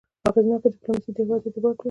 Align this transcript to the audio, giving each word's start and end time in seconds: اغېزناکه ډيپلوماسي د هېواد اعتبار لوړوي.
اغېزناکه 0.29 0.67
ډيپلوماسي 0.73 1.09
د 1.15 1.17
هېواد 1.23 1.41
اعتبار 1.47 1.71
لوړوي. 1.73 1.79